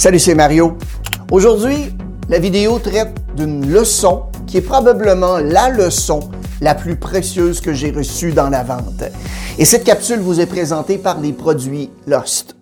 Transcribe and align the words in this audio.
Salut, 0.00 0.18
c'est 0.18 0.34
Mario. 0.34 0.78
Aujourd'hui, 1.30 1.94
la 2.30 2.38
vidéo 2.38 2.78
traite 2.78 3.12
d'une 3.36 3.70
leçon 3.70 4.22
qui 4.46 4.56
est 4.56 4.62
probablement 4.62 5.36
la 5.36 5.68
leçon 5.68 6.20
la 6.62 6.74
plus 6.74 6.96
précieuse 6.96 7.60
que 7.60 7.74
j'ai 7.74 7.90
reçue 7.90 8.32
dans 8.32 8.48
la 8.48 8.62
vente. 8.62 9.04
Et 9.58 9.66
cette 9.66 9.84
capsule 9.84 10.20
vous 10.20 10.40
est 10.40 10.46
présentée 10.46 10.96
par 10.96 11.20
les 11.20 11.34
produits 11.34 11.90
Lost. 12.06 12.56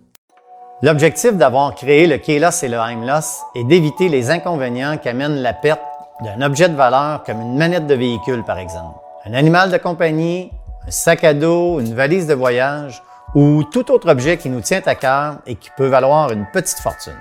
L'objectif 0.82 1.36
d'avoir 1.36 1.76
créé 1.76 2.08
le 2.08 2.18
K-Loss 2.18 2.64
et 2.64 2.68
le 2.68 2.76
Heimloss 2.76 3.42
est 3.54 3.62
d'éviter 3.62 4.08
les 4.08 4.32
inconvénients 4.32 4.96
qu'amène 4.96 5.36
la 5.36 5.52
perte 5.52 5.80
d'un 6.24 6.44
objet 6.44 6.68
de 6.68 6.74
valeur 6.74 7.22
comme 7.22 7.40
une 7.40 7.56
manette 7.56 7.86
de 7.86 7.94
véhicule, 7.94 8.42
par 8.42 8.58
exemple, 8.58 8.98
un 9.26 9.34
animal 9.34 9.70
de 9.70 9.76
compagnie, 9.76 10.50
un 10.88 10.90
sac 10.90 11.22
à 11.22 11.34
dos, 11.34 11.78
une 11.78 11.94
valise 11.94 12.26
de 12.26 12.34
voyage 12.34 13.00
ou 13.36 13.62
tout 13.62 13.92
autre 13.92 14.10
objet 14.10 14.38
qui 14.38 14.48
nous 14.48 14.60
tient 14.60 14.82
à 14.86 14.96
cœur 14.96 15.36
et 15.46 15.54
qui 15.54 15.70
peut 15.76 15.86
valoir 15.86 16.32
une 16.32 16.46
petite 16.52 16.80
fortune. 16.80 17.14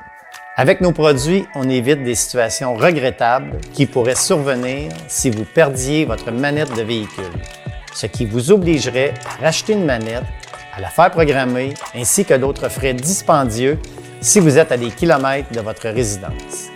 Avec 0.60 0.82
nos 0.82 0.92
produits, 0.92 1.46
on 1.54 1.70
évite 1.70 2.04
des 2.04 2.16
situations 2.16 2.74
regrettables 2.74 3.58
qui 3.74 3.86
pourraient 3.86 4.16
survenir 4.16 4.92
si 5.08 5.30
vous 5.30 5.46
perdiez 5.46 6.04
votre 6.04 6.32
manette 6.32 6.76
de 6.76 6.82
véhicule, 6.82 7.26
ce 7.94 8.08
qui 8.08 8.26
vous 8.26 8.52
obligerait 8.52 9.14
à 9.24 9.44
racheter 9.44 9.74
une 9.74 9.86
manette, 9.86 10.24
à 10.76 10.82
la 10.82 10.90
faire 10.90 11.12
programmer, 11.12 11.76
ainsi 11.94 12.26
que 12.26 12.34
d'autres 12.34 12.70
frais 12.70 12.96
dispendieux 12.96 13.78
si 14.20 14.40
vous 14.40 14.58
êtes 14.58 14.72
à 14.72 14.78
des 14.78 14.90
kilomètres 14.90 15.52
de 15.52 15.60
votre 15.60 15.90
résidence. 15.90 16.72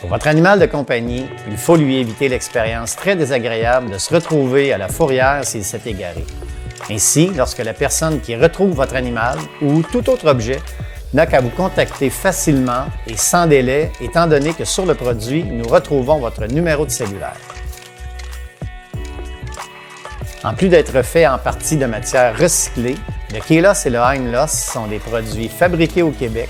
Pour 0.00 0.08
votre 0.08 0.28
animal 0.28 0.58
de 0.58 0.64
compagnie, 0.64 1.26
il 1.50 1.58
faut 1.58 1.76
lui 1.76 1.98
éviter 1.98 2.30
l'expérience 2.30 2.96
très 2.96 3.14
désagréable 3.14 3.90
de 3.90 3.98
se 3.98 4.14
retrouver 4.14 4.72
à 4.72 4.78
la 4.78 4.88
fourrière 4.88 5.44
s'il 5.44 5.64
s'est 5.64 5.82
égaré. 5.84 6.24
Ainsi, 6.90 7.30
lorsque 7.36 7.58
la 7.58 7.74
personne 7.74 8.22
qui 8.22 8.34
retrouve 8.36 8.70
votre 8.70 8.96
animal 8.96 9.36
ou 9.60 9.82
tout 9.82 10.08
autre 10.08 10.30
objet 10.30 10.60
n'a 11.12 11.26
qu'à 11.26 11.40
vous 11.40 11.50
contacter 11.50 12.10
facilement 12.10 12.86
et 13.06 13.16
sans 13.16 13.46
délai, 13.46 13.90
étant 14.00 14.26
donné 14.26 14.52
que 14.52 14.64
sur 14.64 14.86
le 14.86 14.94
produit, 14.94 15.44
nous 15.44 15.68
retrouvons 15.68 16.18
votre 16.18 16.46
numéro 16.46 16.86
de 16.86 16.90
cellulaire. 16.90 17.36
En 20.44 20.54
plus 20.54 20.68
d'être 20.68 21.02
fait 21.02 21.26
en 21.26 21.38
partie 21.38 21.76
de 21.76 21.86
matière 21.86 22.38
recyclée, 22.38 22.96
le 23.32 23.40
Kélos 23.40 23.84
et 23.84 23.90
le 23.90 23.98
Heimloss 23.98 24.50
sont 24.50 24.86
des 24.86 24.98
produits 24.98 25.48
fabriqués 25.48 26.02
au 26.02 26.10
Québec. 26.10 26.48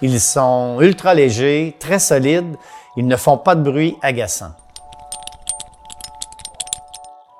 Ils 0.00 0.20
sont 0.20 0.78
ultra 0.80 1.14
légers, 1.14 1.74
très 1.78 1.98
solides, 1.98 2.56
ils 2.96 3.06
ne 3.06 3.16
font 3.16 3.38
pas 3.38 3.54
de 3.54 3.62
bruit 3.62 3.96
agaçant. 4.02 4.52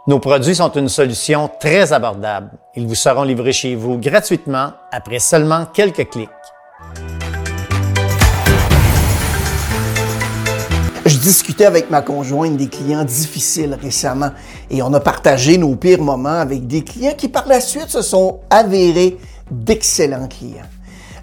Nos 0.08 0.18
produits 0.18 0.56
sont 0.56 0.72
une 0.72 0.88
solution 0.88 1.48
très 1.60 1.92
abordable. 1.92 2.50
Ils 2.74 2.88
vous 2.88 2.96
seront 2.96 3.22
livrés 3.22 3.52
chez 3.52 3.76
vous 3.76 3.98
gratuitement 3.98 4.72
après 4.90 5.20
seulement 5.20 5.66
quelques 5.66 6.10
clics. 6.10 6.28
Discutais 11.22 11.66
avec 11.66 11.88
ma 11.88 12.02
conjointe 12.02 12.56
des 12.56 12.66
clients 12.66 13.04
difficiles 13.04 13.78
récemment 13.80 14.30
et 14.70 14.82
on 14.82 14.92
a 14.92 15.00
partagé 15.00 15.56
nos 15.56 15.76
pires 15.76 16.02
moments 16.02 16.28
avec 16.28 16.66
des 16.66 16.82
clients 16.82 17.14
qui 17.16 17.28
par 17.28 17.46
la 17.46 17.60
suite 17.60 17.88
se 17.88 18.02
sont 18.02 18.40
avérés 18.50 19.16
d'excellents 19.50 20.26
clients. 20.26 20.66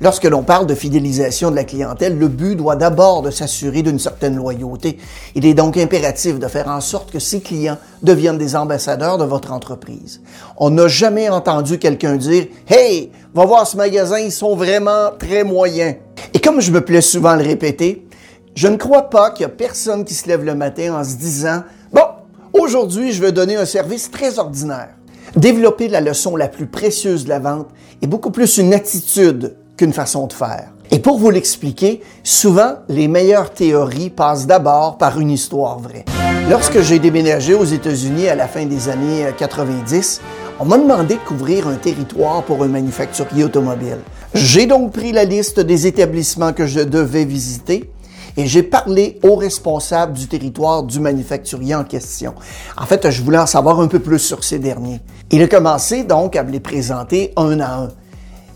Lorsque 0.02 0.24
l'on 0.24 0.44
parle 0.44 0.66
de 0.66 0.76
fidélisation 0.76 1.52
de 1.52 1.58
la 1.58 1.66
clientèle, 1.66 2.18
le 2.18 2.30
but 2.30 2.56
doit 2.56 2.78
d'abord 2.78 3.22
de 3.22 3.32
s'assurer 3.32 3.82
d'une 3.82 4.00
certaine 4.00 4.38
loyauté. 4.38 4.98
Il 5.36 5.46
est 5.46 5.54
donc 5.54 5.76
impératif 5.76 6.40
de 6.40 6.48
faire 6.48 6.70
en 6.70 6.80
sorte 6.80 7.12
que 7.12 7.20
ces 7.20 7.42
clients 7.42 7.78
deviennent 8.02 8.38
des 8.38 8.56
ambassadeurs 8.56 9.18
de 9.18 9.26
votre 9.26 9.52
entreprise. 9.52 10.22
On 10.56 10.70
n'a 10.70 10.88
jamais 10.88 11.28
entendu 11.28 11.78
quelqu'un 11.80 12.16
dire 12.16 12.48
Hey, 12.70 13.12
va 13.34 13.44
voir 13.44 13.68
ce 13.68 13.76
magasin, 13.76 14.20
ils 14.20 14.32
sont 14.32 14.56
vraiment 14.56 15.12
très 15.20 15.44
moyens. 15.44 15.96
Et 16.34 16.40
comme 16.40 16.62
je 16.62 16.72
me 16.72 16.80
plais 16.80 17.02
souvent 17.02 17.32
à 17.32 17.36
le 17.36 17.44
répéter, 17.44 18.08
je 18.56 18.68
ne 18.68 18.78
crois 18.78 19.10
pas 19.10 19.32
qu'il 19.32 19.44
y 19.44 19.46
a 19.46 19.50
personne 19.50 20.06
qui 20.06 20.14
se 20.14 20.28
lève 20.28 20.44
le 20.44 20.56
matin 20.56 20.96
en 21.00 21.04
se 21.04 21.16
disant 21.16 21.64
Bon, 21.94 22.06
aujourd'hui, 22.54 23.12
je 23.12 23.22
vais 23.22 23.32
donner 23.32 23.56
un 23.56 23.66
service 23.66 24.12
très 24.12 24.40
ordinaire. 24.40 24.90
Développer 25.36 25.88
la 25.88 26.02
leçon 26.02 26.36
la 26.36 26.48
plus 26.48 26.66
précieuse 26.66 27.26
de 27.26 27.30
la 27.30 27.40
vente 27.40 27.68
est 28.02 28.08
beaucoup 28.08 28.32
plus 28.32 28.58
une 28.58 28.74
attitude 28.74 29.56
qu'une 29.78 29.94
façon 29.94 30.28
de 30.28 30.34
faire. 30.34 30.72
Et 30.92 31.00
pour 31.00 31.20
vous 31.20 31.30
l'expliquer, 31.30 32.02
souvent, 32.24 32.78
les 32.90 33.08
meilleures 33.08 33.52
théories 33.52 34.10
passent 34.10 34.48
d'abord 34.48 34.98
par 34.98 35.20
une 35.20 35.30
histoire 35.30 35.78
vraie. 35.78 36.06
Lorsque 36.50 36.82
j'ai 36.82 36.98
déménagé 36.98 37.54
aux 37.54 37.64
États-Unis 37.64 38.28
à 38.28 38.34
la 38.34 38.48
fin 38.48 38.66
des 38.66 38.90
années 38.90 39.28
90, 39.38 40.20
on 40.60 40.66
m'a 40.66 40.80
demandé 40.80 41.14
de 41.14 41.20
couvrir 41.20 41.68
un 41.68 41.76
territoire 41.76 42.44
pour 42.44 42.64
un 42.64 42.68
manufacturier 42.68 43.44
automobile. 43.44 44.00
J'ai 44.34 44.66
donc 44.66 44.92
pris 44.92 45.12
la 45.12 45.26
liste 45.26 45.60
des 45.60 45.86
établissements 45.86 46.54
que 46.54 46.66
je 46.66 46.80
devais 46.80 47.24
visiter 47.24 47.92
et 48.40 48.46
j'ai 48.46 48.64
parlé 48.64 49.20
au 49.22 49.36
responsable 49.36 50.14
du 50.14 50.26
territoire 50.30 50.84
du 50.84 51.02
manufacturier 51.02 51.76
en 51.76 51.84
question. 51.84 52.36
En 52.78 52.86
fait, 52.86 53.12
je 53.12 53.22
voulais 53.22 53.38
en 53.38 53.46
savoir 53.46 53.82
un 53.82 53.88
peu 53.88 54.00
plus 54.00 54.20
sur 54.20 54.46
ces 54.46 54.60
derniers. 54.60 55.02
Il 55.30 55.44
a 55.44 55.48
commencé 55.50 56.06
donc 56.06 56.38
à 56.38 56.44
me 56.46 56.52
les 56.52 56.62
présenter 56.62 57.34
un 57.36 57.60
à 57.60 57.82
un. 57.82 57.90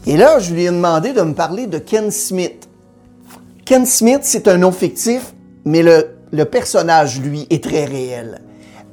Et 0.05 0.15
là, 0.15 0.39
je 0.39 0.53
lui 0.53 0.63
ai 0.63 0.67
demandé 0.67 1.11
de 1.11 1.21
me 1.21 1.33
parler 1.33 1.67
de 1.67 1.79
Ken 1.79 2.11
Smith. 2.11 2.69
Ken 3.65 3.85
Smith, 3.85 4.21
c'est 4.21 4.47
un 4.47 4.57
nom 4.57 4.71
fictif, 4.71 5.33
mais 5.65 5.83
le, 5.83 6.45
personnage, 6.45 7.19
lui, 7.19 7.45
est 7.49 7.61
très 7.61 7.83
réel. 7.83 8.39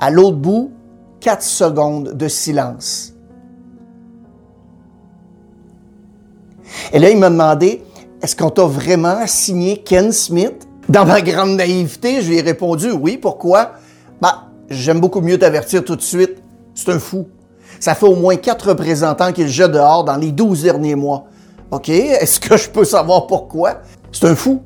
À 0.01 0.11
l'autre 0.11 0.39
bout, 0.39 0.73
quatre 1.21 1.45
secondes 1.45 2.15
de 2.15 2.27
silence. 2.27 3.15
Et 6.93 6.99
là, 6.99 7.11
il 7.11 7.19
m'a 7.19 7.31
demandé, 7.31 7.81
est-ce 8.23 8.35
qu'on 8.35 8.51
t'a 8.51 8.65
vraiment 8.65 9.25
signé 9.29 9.77
Ken 9.85 10.11
Smith? 10.11 10.67
Dans 10.91 11.05
ma 11.05 11.21
grande 11.21 11.51
naïveté, 11.51 12.21
je 12.21 12.31
lui 12.31 12.39
ai 12.39 12.41
répondu 12.41 12.91
oui. 12.91 13.17
Pourquoi? 13.17 13.75
Bah, 14.21 14.49
j'aime 14.69 14.99
beaucoup 14.99 15.21
mieux 15.21 15.39
t'avertir 15.39 15.85
tout 15.85 15.95
de 15.95 16.03
suite. 16.03 16.43
C'est 16.75 16.89
un 16.89 16.99
fou. 16.99 17.29
Ça 17.79 17.95
fait 17.95 18.07
au 18.07 18.17
moins 18.17 18.35
quatre 18.35 18.71
représentants 18.71 19.31
qu'il 19.31 19.47
jette 19.47 19.71
dehors 19.71 20.03
dans 20.03 20.17
les 20.17 20.33
douze 20.33 20.65
derniers 20.65 20.97
mois. 20.97 21.27
OK, 21.71 21.89
est-ce 21.91 22.41
que 22.41 22.57
je 22.57 22.69
peux 22.69 22.85
savoir 22.85 23.29
pourquoi? 23.29 23.83
C'est 24.11 24.27
un 24.27 24.35
fou. 24.35 24.63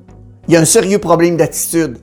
Il 0.48 0.54
y 0.54 0.56
a 0.56 0.60
un 0.60 0.64
sérieux 0.64 0.98
problème 0.98 1.36
d'attitude. 1.36 1.98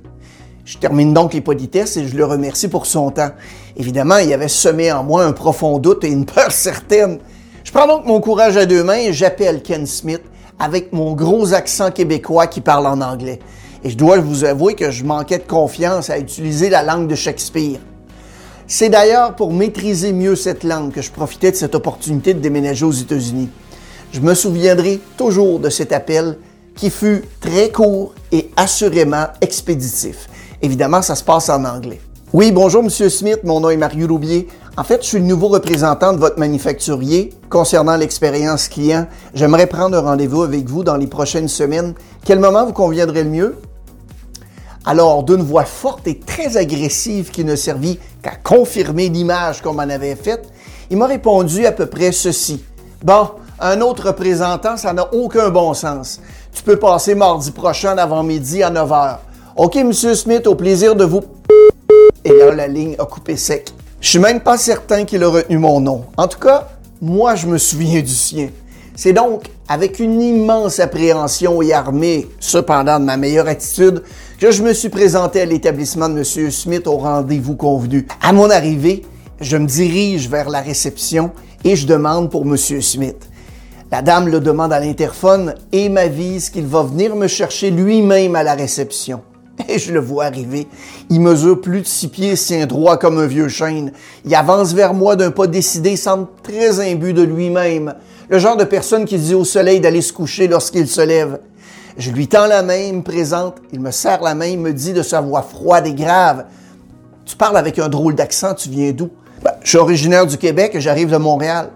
Je 0.65 0.77
termine 0.77 1.15
donc 1.15 1.33
les 1.33 1.41
politesses 1.41 1.97
et 1.97 2.07
je 2.07 2.15
le 2.15 2.23
remercie 2.23 2.67
pour 2.67 2.85
son 2.85 3.09
temps. 3.09 3.31
Évidemment, 3.75 4.17
il 4.17 4.31
avait 4.33 4.49
semé 4.49 4.91
en 4.91 5.03
moi 5.03 5.23
un 5.23 5.31
profond 5.31 5.79
doute 5.79 6.03
et 6.03 6.09
une 6.09 6.27
peur 6.27 6.51
certaine. 6.51 7.17
Je 7.63 7.71
prends 7.71 7.87
donc 7.87 8.05
mon 8.05 8.21
courage 8.21 8.55
à 8.55 8.67
deux 8.67 8.83
mains 8.83 8.99
et 8.99 9.13
j'appelle 9.13 9.63
Ken 9.63 9.87
Smith 9.87 10.21
avec 10.59 10.93
mon 10.93 11.13
gros 11.13 11.55
accent 11.55 11.89
québécois 11.89 12.45
qui 12.45 12.61
parle 12.61 12.85
en 12.85 13.01
anglais. 13.01 13.39
Et 13.83 13.89
je 13.89 13.97
dois 13.97 14.19
vous 14.19 14.43
avouer 14.43 14.75
que 14.75 14.91
je 14.91 15.03
manquais 15.03 15.39
de 15.39 15.47
confiance 15.47 16.09
à 16.09 16.19
utiliser 16.19 16.69
la 16.69 16.83
langue 16.83 17.07
de 17.07 17.15
Shakespeare. 17.15 17.79
C'est 18.67 18.89
d'ailleurs 18.89 19.35
pour 19.35 19.51
maîtriser 19.51 20.13
mieux 20.13 20.35
cette 20.35 20.63
langue 20.63 20.91
que 20.91 21.01
je 21.01 21.11
profitais 21.11 21.51
de 21.51 21.55
cette 21.55 21.73
opportunité 21.73 22.33
de 22.33 22.39
déménager 22.39 22.85
aux 22.85 22.91
États-Unis. 22.91 23.49
Je 24.11 24.19
me 24.19 24.33
souviendrai 24.35 25.01
toujours 25.17 25.59
de 25.59 25.69
cet 25.69 25.91
appel 25.91 26.37
qui 26.75 26.89
fut 26.89 27.23
très 27.39 27.71
court 27.71 28.13
et 28.31 28.51
assurément 28.55 29.25
expéditif. 29.41 30.29
Évidemment, 30.61 31.01
ça 31.01 31.15
se 31.15 31.23
passe 31.23 31.49
en 31.49 31.65
anglais. 31.65 31.99
Oui, 32.33 32.51
bonjour 32.51 32.83
Monsieur 32.83 33.09
Smith, 33.09 33.39
mon 33.43 33.59
nom 33.59 33.71
est 33.71 33.77
Mario 33.77 34.07
Roubier. 34.07 34.47
En 34.77 34.85
fait, 34.85 35.01
je 35.01 35.07
suis 35.07 35.19
le 35.19 35.25
nouveau 35.25 35.49
représentant 35.49 36.13
de 36.13 36.19
votre 36.19 36.39
manufacturier 36.39 37.31
concernant 37.49 37.97
l'expérience 37.97 38.69
client. 38.69 39.07
J'aimerais 39.33 39.67
prendre 39.67 39.97
un 39.97 40.01
rendez-vous 40.01 40.43
avec 40.43 40.69
vous 40.69 40.83
dans 40.83 40.95
les 40.95 41.07
prochaines 41.07 41.49
semaines. 41.49 41.93
Quel 42.23 42.39
moment 42.39 42.65
vous 42.65 42.71
conviendrait 42.71 43.23
le 43.23 43.29
mieux? 43.31 43.55
Alors, 44.83 45.23
d'une 45.23 45.43
voix 45.43 45.65
forte 45.65 46.07
et 46.07 46.19
très 46.19 46.57
agressive 46.57 47.29
qui 47.29 47.45
ne 47.45 47.55
servit 47.55 47.99
qu'à 48.23 48.31
confirmer 48.31 49.09
l'image 49.09 49.61
qu'on 49.61 49.73
m'en 49.73 49.83
avait 49.83 50.15
faite, 50.15 50.49
il 50.89 50.97
m'a 50.97 51.05
répondu 51.05 51.67
à 51.67 51.71
peu 51.71 51.85
près 51.85 52.11
ceci. 52.11 52.63
Bon, 53.03 53.29
un 53.59 53.79
autre 53.81 54.07
représentant, 54.07 54.77
ça 54.77 54.91
n'a 54.91 55.13
aucun 55.13 55.49
bon 55.49 55.75
sens. 55.75 56.19
Tu 56.51 56.63
peux 56.63 56.77
passer 56.77 57.13
mardi 57.13 57.51
prochain 57.51 57.95
avant-midi 57.97 58.63
à 58.63 58.71
9 58.71 58.89
h. 58.89 59.17
OK, 59.55 59.75
Monsieur 59.75 60.15
Smith, 60.15 60.47
au 60.47 60.55
plaisir 60.55 60.95
de 60.95 61.05
vous. 61.05 61.21
Et 62.25 62.31
là, 62.33 62.51
la 62.51 62.67
ligne 62.67 62.95
a 62.97 63.05
coupé 63.05 63.37
sec. 63.37 63.71
Je 63.99 64.09
suis 64.09 64.19
même 64.19 64.39
pas 64.39 64.57
certain 64.57 65.05
qu'il 65.05 65.23
a 65.23 65.27
retenu 65.27 65.59
mon 65.59 65.79
nom. 65.79 66.05
En 66.17 66.27
tout 66.27 66.39
cas, 66.39 66.69
moi, 66.99 67.35
je 67.35 67.45
me 67.45 67.59
souviens 67.59 68.01
du 68.01 68.07
sien. 68.07 68.49
C'est 68.95 69.13
donc 69.13 69.45
avec 69.67 69.99
une 69.99 70.21
immense 70.21 70.79
appréhension 70.79 71.61
et 71.61 71.73
armée, 71.73 72.27
cependant 72.39 72.99
de 72.99 73.05
ma 73.05 73.17
meilleure 73.17 73.47
attitude, 73.47 74.03
que 74.39 74.51
je 74.51 74.63
me 74.63 74.73
suis 74.73 74.89
présenté 74.89 75.41
à 75.41 75.45
l'établissement 75.45 76.09
de 76.09 76.17
M. 76.17 76.51
Smith 76.51 76.87
au 76.87 76.97
rendez-vous 76.97 77.55
convenu. 77.55 78.05
À 78.21 78.33
mon 78.33 78.49
arrivée, 78.49 79.03
je 79.39 79.57
me 79.57 79.65
dirige 79.65 80.29
vers 80.29 80.49
la 80.49 80.61
réception 80.61 81.31
et 81.63 81.75
je 81.75 81.87
demande 81.87 82.29
pour 82.29 82.43
M. 82.43 82.57
Smith. 82.57 83.29
La 83.91 84.01
dame 84.01 84.29
le 84.29 84.39
demande 84.39 84.71
à 84.71 84.79
l'interphone 84.79 85.55
et 85.71 85.89
m'avise 85.89 86.49
qu'il 86.49 86.65
va 86.65 86.83
venir 86.83 87.15
me 87.15 87.27
chercher 87.27 87.71
lui-même 87.71 88.35
à 88.35 88.43
la 88.43 88.53
réception. 88.55 89.21
Je 89.77 89.91
le 89.91 89.99
vois 89.99 90.25
arriver. 90.25 90.67
Il 91.09 91.21
mesure 91.21 91.59
plus 91.59 91.81
de 91.81 91.87
six 91.87 92.07
pieds, 92.07 92.35
tient 92.35 92.65
droit 92.65 92.97
comme 92.97 93.17
un 93.17 93.27
vieux 93.27 93.47
chêne. 93.47 93.91
Il 94.25 94.33
avance 94.35 94.73
vers 94.73 94.93
moi 94.93 95.15
d'un 95.15 95.31
pas 95.31 95.47
décidé, 95.47 95.95
semble 95.95 96.27
très 96.43 96.79
imbu 96.79 97.13
de 97.13 97.21
lui-même. 97.21 97.95
Le 98.29 98.39
genre 98.39 98.57
de 98.57 98.63
personne 98.63 99.05
qui 99.05 99.17
dit 99.17 99.35
au 99.35 99.43
soleil 99.43 99.79
d'aller 99.79 100.01
se 100.01 100.13
coucher 100.13 100.47
lorsqu'il 100.47 100.87
se 100.87 101.01
lève. 101.01 101.39
Je 101.97 102.11
lui 102.11 102.27
tends 102.27 102.47
la 102.47 102.63
main, 102.63 102.77
il 102.77 102.95
me 102.95 103.03
présente, 103.03 103.57
il 103.73 103.81
me 103.81 103.91
serre 103.91 104.21
la 104.21 104.33
main, 104.33 104.45
il 104.45 104.59
me 104.59 104.73
dit 104.73 104.93
de 104.93 105.03
sa 105.03 105.19
voix 105.19 105.41
froide 105.41 105.87
et 105.87 105.93
grave 105.93 106.45
Tu 107.25 107.35
parles 107.35 107.57
avec 107.57 107.77
un 107.79 107.89
drôle 107.89 108.15
d'accent, 108.15 108.53
tu 108.53 108.69
viens 108.69 108.91
d'où? 108.91 109.09
Ben, 109.43 109.51
Je 109.63 109.69
suis 109.69 109.77
originaire 109.77 110.25
du 110.25 110.37
Québec 110.37 110.71
et 110.75 110.81
j'arrive 110.81 111.11
de 111.11 111.17
Montréal. 111.17 111.71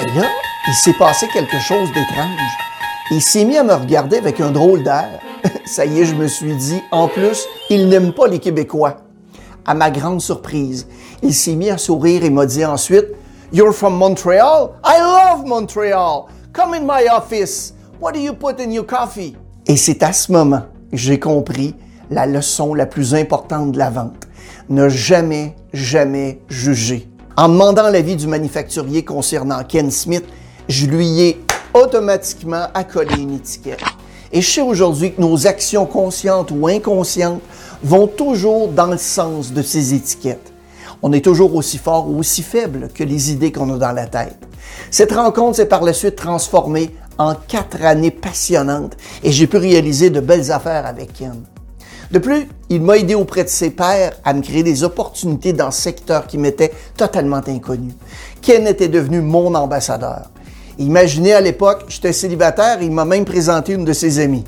Et 0.00 0.18
là, 0.18 0.28
il 0.68 0.74
s'est 0.74 0.94
passé 0.98 1.26
quelque 1.32 1.58
chose 1.58 1.88
d'étrange. 1.88 2.40
Il 3.10 3.20
s'est 3.20 3.44
mis 3.44 3.56
à 3.56 3.64
me 3.64 3.74
regarder 3.74 4.16
avec 4.16 4.40
un 4.40 4.50
drôle 4.50 4.82
d'air. 4.82 5.20
Ça 5.66 5.84
y 5.84 6.00
est, 6.00 6.04
je 6.04 6.14
me 6.14 6.26
suis 6.26 6.54
dit, 6.56 6.80
en 6.90 7.08
plus, 7.08 7.46
il 7.70 7.88
n'aime 7.88 8.12
pas 8.12 8.26
les 8.26 8.38
Québécois. 8.38 8.98
À 9.64 9.74
ma 9.74 9.90
grande 9.90 10.20
surprise, 10.20 10.86
il 11.22 11.34
s'est 11.34 11.54
mis 11.54 11.70
à 11.70 11.78
sourire 11.78 12.24
et 12.24 12.30
m'a 12.30 12.46
dit 12.46 12.64
ensuite, 12.64 13.06
You're 13.52 13.72
from 13.72 13.96
Montreal? 13.96 14.70
I 14.84 14.98
love 15.00 15.46
Montreal. 15.46 16.26
Come 16.52 16.74
in 16.74 16.82
my 16.82 17.08
office. 17.10 17.74
What 18.00 18.12
do 18.12 18.20
you 18.20 18.34
put 18.34 18.60
in 18.60 18.70
your 18.70 18.86
coffee? 18.86 19.36
Et 19.66 19.76
c'est 19.76 20.02
à 20.02 20.12
ce 20.12 20.30
moment 20.32 20.62
que 20.90 20.96
j'ai 20.96 21.18
compris 21.18 21.74
la 22.10 22.26
leçon 22.26 22.74
la 22.74 22.86
plus 22.86 23.14
importante 23.14 23.72
de 23.72 23.78
la 23.78 23.90
vente. 23.90 24.28
Ne 24.68 24.88
jamais, 24.88 25.56
jamais 25.72 26.40
juger. 26.48 27.08
En 27.36 27.48
demandant 27.48 27.88
l'avis 27.88 28.16
du 28.16 28.26
manufacturier 28.26 29.04
concernant 29.04 29.62
Ken 29.64 29.90
Smith, 29.90 30.24
je 30.68 30.86
lui 30.86 31.20
ai 31.20 31.40
automatiquement 31.74 32.66
accolé 32.74 33.14
une 33.16 33.34
étiquette. 33.34 33.80
Et 34.32 34.42
je 34.42 34.50
sais 34.50 34.60
aujourd'hui 34.60 35.14
que 35.14 35.20
nos 35.20 35.46
actions 35.46 35.86
conscientes 35.86 36.50
ou 36.50 36.66
inconscientes 36.66 37.40
vont 37.82 38.06
toujours 38.06 38.68
dans 38.68 38.86
le 38.86 38.98
sens 38.98 39.52
de 39.52 39.62
ces 39.62 39.94
étiquettes. 39.94 40.52
On 41.02 41.12
est 41.12 41.24
toujours 41.24 41.54
aussi 41.54 41.78
fort 41.78 42.08
ou 42.08 42.18
aussi 42.18 42.42
faible 42.42 42.88
que 42.92 43.04
les 43.04 43.32
idées 43.32 43.52
qu'on 43.52 43.72
a 43.74 43.78
dans 43.78 43.92
la 43.92 44.06
tête. 44.06 44.36
Cette 44.90 45.12
rencontre 45.12 45.56
s'est 45.56 45.66
par 45.66 45.82
la 45.82 45.92
suite 45.92 46.16
transformée 46.16 46.94
en 47.18 47.34
quatre 47.34 47.82
années 47.84 48.10
passionnantes 48.10 48.96
et 49.22 49.32
j'ai 49.32 49.46
pu 49.46 49.56
réaliser 49.56 50.10
de 50.10 50.20
belles 50.20 50.52
affaires 50.52 50.86
avec 50.86 51.12
Ken. 51.14 51.42
De 52.10 52.18
plus, 52.18 52.48
il 52.70 52.80
m'a 52.80 52.96
aidé 52.96 53.14
auprès 53.14 53.44
de 53.44 53.48
ses 53.48 53.70
pairs 53.70 54.14
à 54.24 54.32
me 54.32 54.40
créer 54.40 54.62
des 54.62 54.82
opportunités 54.82 55.52
dans 55.52 55.70
ce 55.70 55.82
secteur 55.82 56.26
qui 56.26 56.38
m'était 56.38 56.72
totalement 56.96 57.42
inconnu. 57.46 57.92
Ken 58.40 58.66
était 58.66 58.88
devenu 58.88 59.20
mon 59.20 59.54
ambassadeur. 59.54 60.30
Imaginez 60.78 61.32
à 61.32 61.40
l'époque, 61.40 61.86
j'étais 61.88 62.12
célibataire 62.12 62.80
il 62.80 62.92
m'a 62.92 63.04
même 63.04 63.24
présenté 63.24 63.72
une 63.72 63.84
de 63.84 63.92
ses 63.92 64.20
amies. 64.20 64.44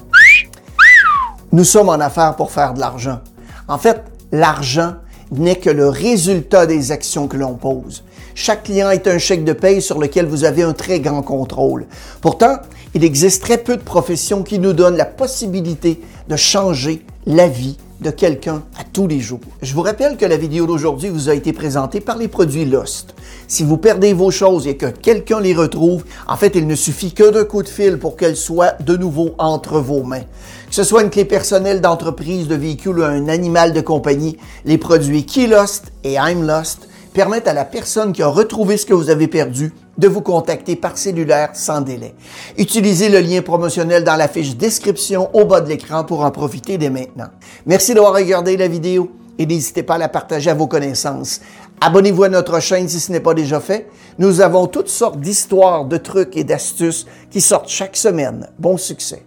Nous 1.51 1.65
sommes 1.65 1.89
en 1.89 1.95
affaires 1.95 2.37
pour 2.37 2.53
faire 2.53 2.73
de 2.73 2.79
l'argent. 2.79 3.19
En 3.67 3.79
fait, 3.79 4.05
l'argent 4.31 4.95
n'est 5.33 5.57
que 5.57 5.71
le 5.71 5.89
résultat 5.89 6.67
des 6.67 6.93
actions 6.93 7.27
que 7.27 7.37
l'on 7.37 7.55
pose. 7.55 8.05
Chaque 8.37 8.63
client 8.63 8.91
est 8.91 9.09
un 9.09 9.19
chèque 9.19 9.45
de 9.45 9.53
paye 9.53 9.83
sur 9.83 9.99
lequel 9.99 10.27
vous 10.27 10.45
avez 10.45 10.63
un 10.63 10.73
très 10.73 11.01
grand 11.01 11.23
contrôle. 11.23 11.87
Pourtant, 12.21 12.59
il 12.95 13.03
existe 13.03 13.43
très 13.43 13.59
peu 13.59 13.77
de 13.77 13.83
professions 13.83 14.45
qui 14.45 14.61
nous 14.61 14.73
donnent 14.73 14.97
la 14.97 15.07
possibilité 15.07 16.01
de 16.29 16.37
changer 16.37 17.05
la 17.27 17.49
vie 17.49 17.77
de 18.01 18.11
quelqu'un 18.11 18.63
à 18.79 18.85
tous 18.85 19.07
les 19.07 19.21
jours. 19.21 19.41
Je 19.63 19.75
vous 19.75 19.83
rappelle 19.83 20.17
que 20.17 20.25
la 20.25 20.37
vidéo 20.37 20.67
d'aujourd'hui 20.67 21.09
vous 21.09 21.29
a 21.29 21.35
été 21.35 21.53
présentée 21.53 22.01
par 22.01 22.17
les 22.17 22.29
produits 22.29 22.65
Lost. 22.65 23.15
Si 23.47 23.63
vous 23.63 23.77
perdez 23.77 24.13
vos 24.13 24.31
choses 24.31 24.67
et 24.67 24.77
que 24.77 24.87
quelqu'un 24.87 25.41
les 25.41 25.55
retrouve, 25.55 26.05
en 26.27 26.37
fait, 26.37 26.55
il 26.55 26.67
ne 26.67 26.75
suffit 26.75 27.13
que 27.13 27.31
d'un 27.31 27.45
coup 27.45 27.63
de 27.63 27.69
fil 27.69 27.99
pour 27.99 28.17
qu'elles 28.17 28.37
soient 28.37 28.75
de 28.81 28.97
nouveau 28.97 29.35
entre 29.39 29.81
vos 29.81 30.03
mains. 30.03 30.25
Que 30.69 30.75
ce 30.75 30.85
soit 30.85 31.03
une 31.03 31.11
clé 31.11 31.25
personnelle 31.25 31.81
d'entreprise, 31.81 32.49
de 32.49 32.55
véhicule 32.55 33.01
ou 33.01 33.03
un 33.03 33.29
animal 33.29 33.73
de 33.73 33.81
compagnie, 33.81 34.37
les 34.65 34.79
produits 34.79 35.27
Key 35.27 35.47
Lost 35.47 35.93
et 36.05 36.15
I'm 36.15 36.47
Lost 36.47 36.89
permettent 37.13 37.49
à 37.49 37.55
la 37.55 37.65
personne 37.65 38.13
qui 38.13 38.23
a 38.23 38.29
retrouvé 38.29 38.77
ce 38.77 38.87
que 38.87 38.95
vous 38.95 39.11
avez 39.11 39.27
perdu 39.27 39.73
de 40.01 40.09
vous 40.09 40.23
contacter 40.23 40.77
par 40.77 40.97
cellulaire 40.97 41.51
sans 41.53 41.83
délai. 41.83 42.15
Utilisez 42.57 43.11
le 43.11 43.21
lien 43.21 43.43
promotionnel 43.43 44.03
dans 44.03 44.17
la 44.17 44.29
fiche 44.29 44.57
description 44.57 45.29
au 45.35 45.45
bas 45.45 45.61
de 45.61 45.69
l'écran 45.69 46.05
pour 46.05 46.25
en 46.25 46.31
profiter 46.31 46.79
dès 46.79 46.89
maintenant. 46.89 47.29
Merci 47.67 47.93
d'avoir 47.93 48.15
regardé 48.15 48.57
la 48.57 48.67
vidéo 48.67 49.11
et 49.39 49.45
n'hésitez 49.45 49.83
pas 49.83 49.95
à 49.95 49.99
la 49.99 50.09
partager 50.09 50.51
à 50.51 50.55
vos 50.55 50.67
connaissances. 50.67 51.43
Abonnez-vous 51.83 52.25
à 52.25 52.29
notre 52.31 52.61
chaîne 52.61 52.89
si 52.89 52.99
ce 52.99 53.13
n'est 53.13 53.21
pas 53.21 53.35
déjà 53.35 53.61
fait. 53.61 53.89
Nous 54.19 54.41
avons 54.41 54.67
toutes 54.67 54.89
sortes 54.89 55.21
d'histoires, 55.21 55.85
de 55.85 55.99
trucs 55.99 56.37
et 56.37 56.45
d'astuces 56.45 57.07
qui 57.31 57.43
sortent 57.43 57.69
chaque 57.69 57.97
semaine. 57.97 58.49
Bon 58.59 58.79
succès! 58.79 59.23